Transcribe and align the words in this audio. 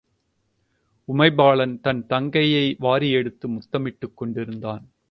உமைபாலன் 1.07 1.79
தன் 1.79 2.05
தங்கையை 2.07 2.75
வாரியெடுத்து 2.79 3.47
முத்தமிட்டுக் 3.47 4.13
கொண்டிருந்தான். 4.13 4.91